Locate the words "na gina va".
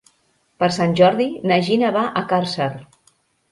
1.53-2.07